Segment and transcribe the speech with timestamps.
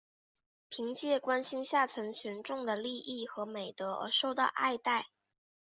[0.67, 5.05] 凭借关心下层群众的利益和美德而受到爱戴。